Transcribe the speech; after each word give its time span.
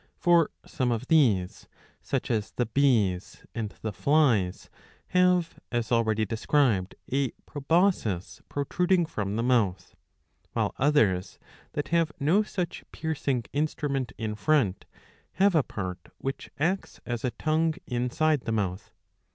For 0.17 0.49
some 0.65 0.91
of 0.91 1.09
these, 1.09 1.67
such 2.01 2.31
as 2.31 2.53
the 2.53 2.65
Bees 2.65 3.45
and 3.53 3.69
the 3.83 3.93
Flies, 3.93 4.67
have, 5.09 5.59
as 5.71 5.91
already 5.91 6.25
described, 6.25 6.95
a 7.11 7.29
proboscis 7.45 8.41
protruding 8.49 9.05
from 9.05 9.35
the 9.35 9.43
mouth;''' 9.43 9.95
while 10.53 10.73
others, 10.79 11.37
that 11.73 11.89
have 11.89 12.11
no 12.19 12.41
such 12.41 12.83
piercing 12.91 13.45
instrument 13.53 14.11
in 14.17 14.33
front, 14.33 14.85
have 15.33 15.53
a 15.53 15.61
part 15.61 15.99
which 16.17 16.49
acts 16.57 16.99
as 17.05 17.23
a 17.23 17.29
tongue 17.29 17.75
inside 17.85 18.41
the 18.45 18.51
mbuth. 18.51 18.89